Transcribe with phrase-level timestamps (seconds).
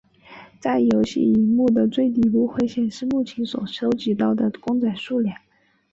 [0.59, 5.37] 在游戏萤幕的最底部会显示目前所收集到的公仔数量。